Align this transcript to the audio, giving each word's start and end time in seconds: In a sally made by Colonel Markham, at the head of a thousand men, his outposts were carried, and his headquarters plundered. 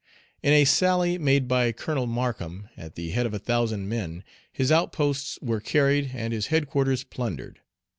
In 0.41 0.51
a 0.51 0.65
sally 0.65 1.19
made 1.19 1.47
by 1.47 1.71
Colonel 1.71 2.07
Markham, 2.07 2.69
at 2.75 2.95
the 2.95 3.11
head 3.11 3.27
of 3.27 3.35
a 3.35 3.37
thousand 3.37 3.87
men, 3.87 4.23
his 4.51 4.71
outposts 4.71 5.37
were 5.43 5.61
carried, 5.61 6.09
and 6.15 6.33
his 6.33 6.47
headquarters 6.47 7.03
plundered. 7.03 7.59